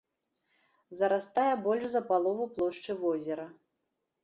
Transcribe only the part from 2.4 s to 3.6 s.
плошчы возера.